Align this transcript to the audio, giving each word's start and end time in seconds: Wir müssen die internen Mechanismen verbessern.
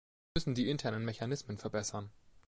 Wir 0.33 0.39
müssen 0.39 0.55
die 0.55 0.67
internen 0.71 1.05
Mechanismen 1.05 1.59
verbessern. 1.59 2.09